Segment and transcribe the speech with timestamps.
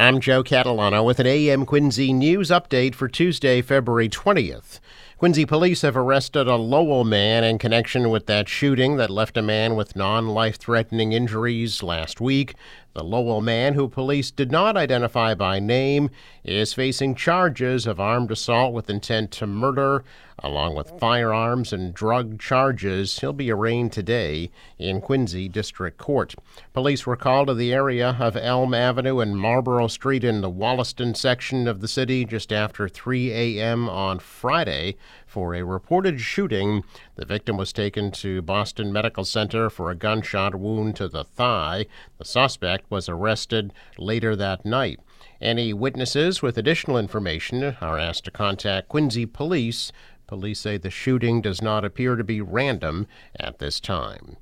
[0.00, 4.80] I'm Joe Catalano with an AM Quincy news update for Tuesday, February 20th.
[5.18, 9.42] Quincy police have arrested a Lowell man in connection with that shooting that left a
[9.42, 12.54] man with non life threatening injuries last week.
[12.94, 16.08] The Lowell man, who police did not identify by name,
[16.44, 20.02] is facing charges of armed assault with intent to murder,
[20.42, 23.18] along with firearms and drug charges.
[23.18, 26.34] He'll be arraigned today in Quincy District Court.
[26.72, 31.14] Police were called to the area of Elm Avenue and Marlboro Street in the Wollaston
[31.14, 33.88] section of the city just after 3 a.m.
[33.88, 36.82] on Friday for a reported shooting.
[37.16, 41.86] The victim was taken to Boston Medical Center for a gunshot wound to the thigh.
[42.18, 45.00] The suspect was arrested later that night.
[45.40, 49.90] Any witnesses with additional information are asked to contact Quincy Police.
[50.30, 53.08] Police say the shooting does not appear to be random
[53.40, 54.36] at this time.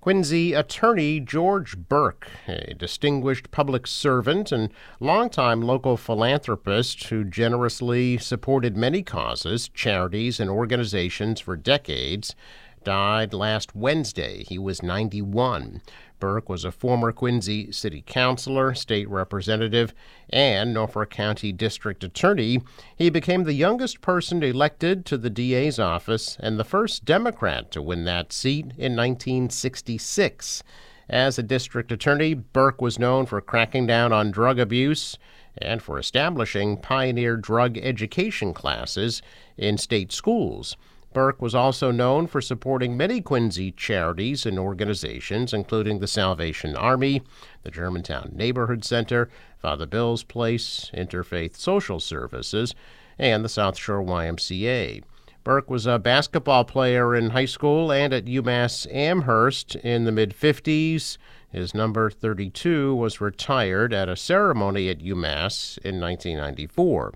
[0.00, 4.70] Quincy attorney George Burke, a distinguished public servant and
[5.00, 12.36] longtime local philanthropist who generously supported many causes, charities, and organizations for decades,
[12.84, 14.44] died last Wednesday.
[14.44, 15.82] He was 91.
[16.20, 19.92] Burke was a former Quincy City Councilor, state representative,
[20.30, 22.62] and Norfolk County District Attorney.
[22.96, 27.82] He became the youngest person elected to the DA's office and the first Democrat to
[27.82, 30.62] win that seat in 1966.
[31.08, 35.18] As a district attorney, Burke was known for cracking down on drug abuse
[35.58, 39.20] and for establishing pioneer drug education classes
[39.56, 40.76] in state schools.
[41.14, 47.22] Burke was also known for supporting many Quincy charities and organizations, including the Salvation Army,
[47.62, 52.74] the Germantown Neighborhood Center, Father Bill's Place, Interfaith Social Services,
[53.16, 55.04] and the South Shore YMCA.
[55.44, 60.34] Burke was a basketball player in high school and at UMass Amherst in the mid
[60.34, 61.16] 50s.
[61.48, 67.12] His number 32 was retired at a ceremony at UMass in 1994.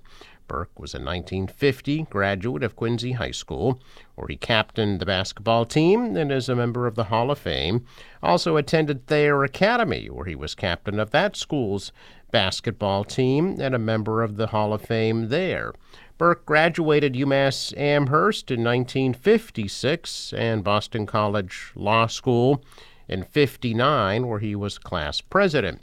[0.48, 3.80] Burke was a 1950 graduate of Quincy High School,
[4.14, 7.84] where he captained the basketball team and is a member of the Hall of Fame.
[8.22, 11.92] Also attended Thayer Academy, where he was captain of that school's
[12.30, 15.72] basketball team and a member of the Hall of Fame there.
[16.16, 22.64] Burke graduated UMass Amherst in 1956 and Boston College Law School
[23.06, 25.80] in 59, where he was class president.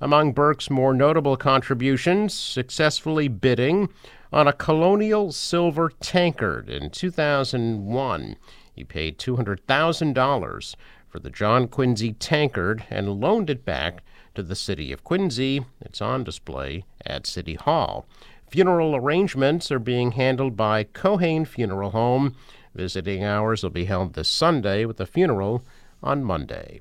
[0.00, 3.88] Among Burke's more notable contributions, successfully bidding
[4.32, 8.36] on a colonial silver tankard in 2001.
[8.74, 10.74] He paid $200,000
[11.08, 14.02] for the John Quincy tankard and loaned it back
[14.34, 15.64] to the city of Quincy.
[15.80, 18.06] It's on display at City Hall.
[18.48, 22.36] Funeral arrangements are being handled by Keohane Funeral Home.
[22.74, 25.64] Visiting hours will be held this Sunday with the funeral
[26.02, 26.80] on Monday.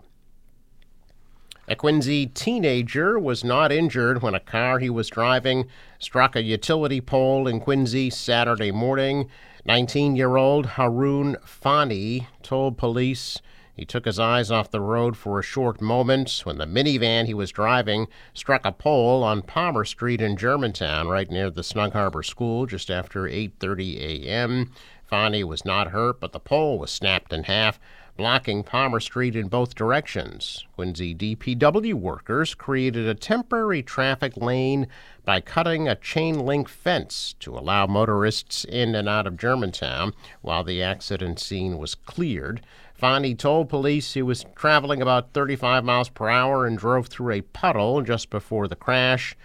[1.67, 5.67] A Quincy teenager was not injured when a car he was driving
[5.97, 9.27] struck a utility pole in Quincy Saturday morning.
[9.65, 13.41] 19 year old Haroon Fani told police
[13.73, 17.33] he took his eyes off the road for a short moment when the minivan he
[17.33, 22.21] was driving struck a pole on Palmer Street in Germantown, right near the Snug Harbor
[22.21, 24.71] School, just after 8:30 a.m.
[25.03, 27.79] Fani was not hurt, but the pole was snapped in half
[28.17, 30.65] blocking Palmer Street in both directions.
[30.75, 34.87] Quincy DPW workers created a temporary traffic lane
[35.25, 40.63] by cutting a chain link fence to allow motorists in and out of Germantown while
[40.63, 42.61] the accident scene was cleared.
[42.93, 47.41] Fani told police he was traveling about 35 miles per hour and drove through a
[47.41, 49.35] puddle just before the crash,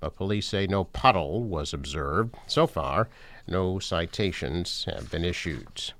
[0.00, 2.34] but police say no puddle was observed.
[2.48, 3.08] So far,
[3.46, 5.92] no citations have been issued.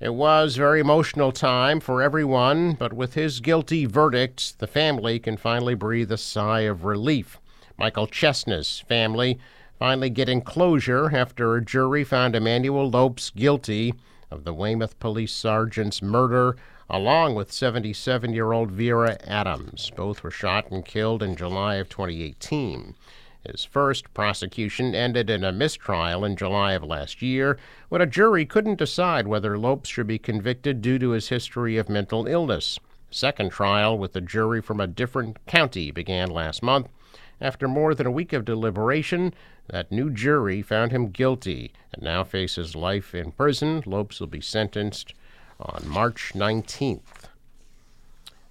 [0.00, 5.18] It was a very emotional time for everyone, but with his guilty verdict, the family
[5.18, 7.40] can finally breathe a sigh of relief.
[7.76, 9.40] Michael Chesna's family
[9.76, 13.92] finally getting closure after a jury found Emmanuel Lopes guilty
[14.30, 16.56] of the Weymouth police sergeant's murder,
[16.88, 19.90] along with 77 year old Vera Adams.
[19.96, 22.94] Both were shot and killed in July of 2018.
[23.50, 27.58] His first prosecution ended in a mistrial in July of last year
[27.88, 31.88] when a jury couldn't decide whether Lopes should be convicted due to his history of
[31.88, 32.78] mental illness.
[33.10, 36.88] Second trial with a jury from a different county began last month.
[37.40, 39.32] After more than a week of deliberation,
[39.68, 43.82] that new jury found him guilty and now faces life in prison.
[43.86, 45.14] Lopes will be sentenced
[45.58, 47.30] on March 19th.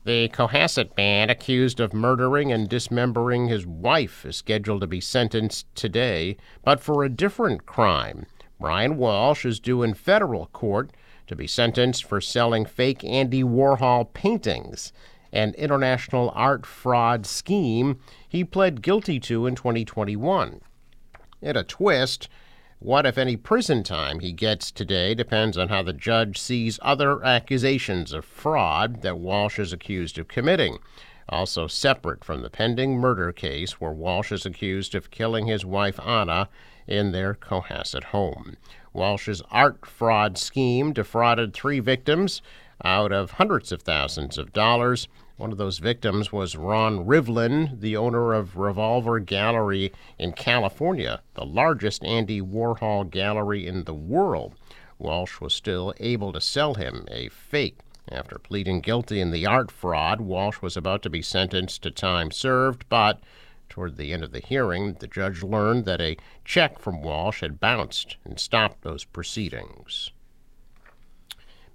[0.08, 5.68] The Cohasset man accused of murdering and dismembering his wife is scheduled to be sentenced
[5.76, 8.26] today, but for a different crime.
[8.58, 10.92] Brian Walsh is due in federal court
[11.28, 14.94] to be sentenced for selling fake Andy Warhol paintings.
[15.34, 18.00] An international art fraud scheme
[18.30, 20.62] he pled guilty to in 2021.
[21.42, 22.30] In a twist,
[22.80, 27.24] what, if any, prison time he gets today depends on how the judge sees other
[27.24, 30.80] accusations of fraud that Walsh is accused of committing
[31.30, 36.00] also separate from the pending murder case where Walsh is accused of killing his wife
[36.00, 36.50] Anna
[36.88, 38.56] in their Cohasset home.
[38.94, 42.42] Walsh's art fraud scheme defrauded three victims
[42.84, 45.08] out of hundreds of thousands of dollars.
[45.38, 51.46] One of those victims was Ron Rivlin, the owner of Revolver Gallery in California, the
[51.46, 54.56] largest Andy Warhol gallery in the world.
[54.98, 57.78] Walsh was still able to sell him a fake
[58.10, 62.32] after pleading guilty in the art fraud, Walsh was about to be sentenced to time
[62.32, 63.20] served, but
[63.68, 67.60] toward the end of the hearing, the judge learned that a check from Walsh had
[67.60, 70.12] bounced and stopped those proceedings.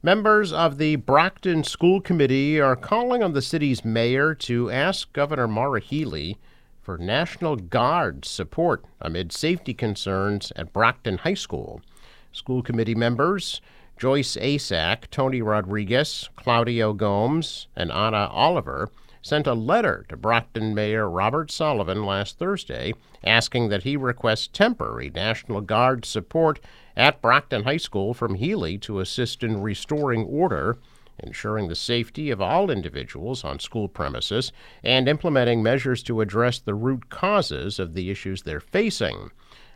[0.04, 5.46] Members of the Brockton School Committee are calling on the city's mayor to ask Governor
[5.46, 6.38] Maura Healey
[6.80, 11.82] for National Guard support amid safety concerns at Brockton High School.
[12.32, 13.60] School committee members
[13.96, 18.90] Joyce Asak, Tony Rodriguez, Claudio Gomes, and Anna Oliver
[19.22, 25.10] sent a letter to Brockton Mayor Robert Sullivan last Thursday asking that he request temporary
[25.10, 26.58] National Guard support
[26.96, 30.78] at Brockton High School from Healey to assist in restoring order,
[31.18, 34.52] ensuring the safety of all individuals on school premises,
[34.82, 39.30] and implementing measures to address the root causes of the issues they're facing.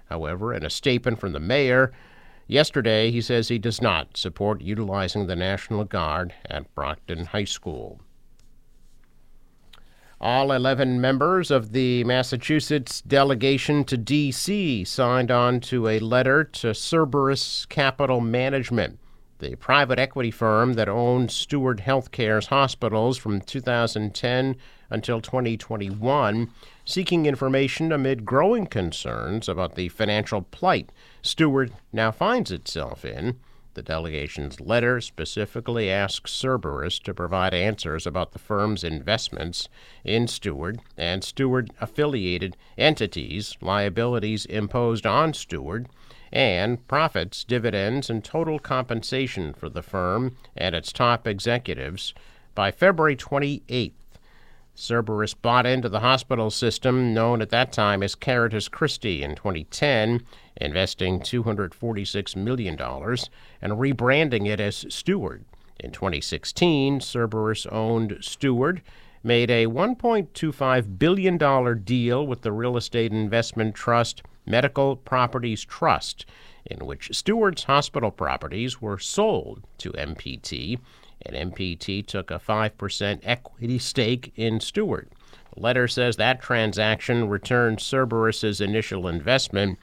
[0.06, 1.92] However, in a statement from the mayor,
[2.48, 8.00] Yesterday, he says he does not support utilizing the National Guard at Brockton High School.
[10.18, 14.82] All 11 members of the Massachusetts delegation to D.C.
[14.84, 18.98] signed on to a letter to Cerberus Capital Management,
[19.40, 24.56] the private equity firm that owned Steward Healthcare's hospitals from 2010
[24.88, 26.50] until 2021,
[26.86, 33.38] seeking information amid growing concerns about the financial plight Steward now finds itself in.
[33.76, 39.68] The delegation's letter specifically asks Cerberus to provide answers about the firm's investments
[40.02, 45.90] in Steward and Steward affiliated entities, liabilities imposed on Steward,
[46.32, 52.14] and profits, dividends, and total compensation for the firm and its top executives
[52.54, 53.92] by February 28th.
[54.76, 60.22] Cerberus bought into the hospital system known at that time as Caritas Christi in 2010,
[60.56, 65.46] investing $246 million and rebranding it as Steward.
[65.80, 68.82] In 2016, Cerberus owned Steward,
[69.22, 76.26] made a $1.25 billion deal with the real estate investment trust Medical Properties Trust,
[76.64, 80.78] in which Steward's hospital properties were sold to MPT
[81.24, 85.08] and MPT took a 5% equity stake in Steward.
[85.54, 89.78] The letter says that transaction returned Cerberus's initial investment,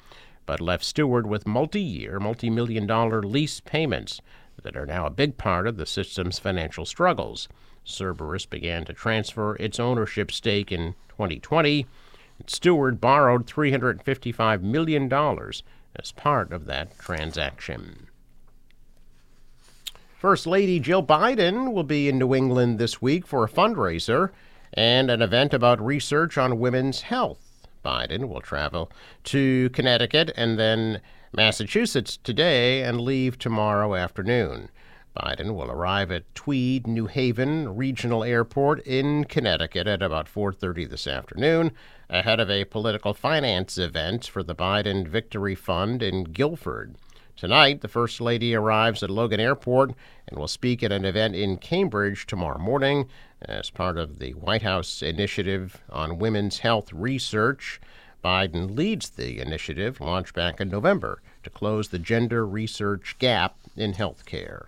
[0.46, 4.22] but left Steward with multi year, multi million dollar lease payments
[4.62, 7.48] that are now a big part of the system's financial struggles.
[7.84, 11.86] Cerberus began to transfer its ownership stake in 2020.
[12.48, 15.12] Steward borrowed $355 million
[15.96, 18.08] as part of that transaction.
[20.24, 24.30] First Lady Jill Biden will be in New England this week for a fundraiser
[24.72, 27.68] and an event about research on women's health.
[27.84, 28.90] Biden will travel
[29.25, 31.01] to Connecticut and then
[31.34, 34.70] Massachusetts today and leave tomorrow afternoon.
[35.13, 41.06] Biden will arrive at Tweed New Haven Regional Airport in Connecticut at about 4:30 this
[41.06, 41.74] afternoon
[42.10, 46.96] ahead of a political finance event for the Biden Victory Fund in Guilford.
[47.36, 49.94] Tonight, the First Lady arrives at Logan Airport
[50.28, 53.10] and will speak at an event in Cambridge tomorrow morning
[53.42, 57.82] as part of the White House initiative on women's health research.
[58.24, 63.94] Biden leads the initiative launched back in November to close the gender research gap in
[63.94, 64.68] healthcare.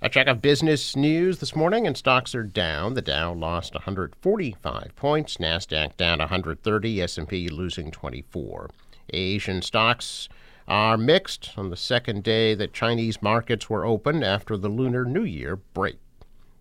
[0.00, 2.94] A check of business news this morning, and stocks are down.
[2.94, 8.70] The Dow lost 145 points, Nasdaq down 130, S&P losing 24.
[9.12, 10.28] Asian stocks
[10.68, 15.24] are mixed on the second day that Chinese markets were open after the Lunar New
[15.24, 15.98] Year break.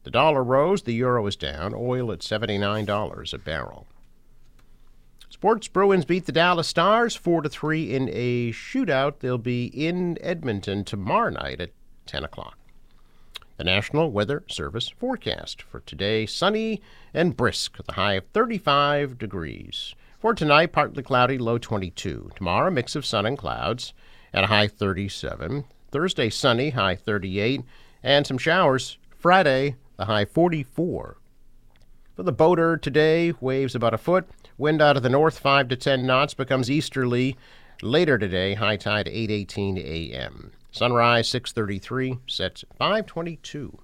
[0.04, 3.86] The dollar rose, the euro is down, oil at $79 a barrel.
[5.30, 9.20] Sports Bruins beat the Dallas Stars 4 to 3 in a shootout.
[9.20, 11.72] They'll be in Edmonton tomorrow night at
[12.06, 12.58] 10 o'clock.
[13.58, 16.82] The National Weather Service forecast for today sunny
[17.14, 19.94] and brisk the high of 35 degrees.
[20.20, 22.32] For tonight, partly cloudy, low 22.
[22.36, 23.94] Tomorrow, mix of sun and clouds
[24.34, 25.66] at a high 37.
[25.92, 27.62] Thursday, sunny, high 38.
[28.02, 28.98] And some showers.
[29.16, 31.18] Friday, the high 44.
[32.16, 34.28] For the boater today, waves about a foot.
[34.58, 37.38] Wind out of the north 5 to 10 knots becomes easterly
[37.84, 38.56] later today.
[38.56, 40.52] High tide 8:18 a.m.
[40.72, 43.78] Sunrise 6:33, sets 5:22.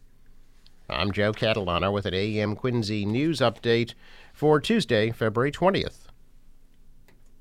[0.90, 3.94] I'm Joe Catalano with an AM Quincy news update
[4.34, 6.03] for Tuesday, February 20th.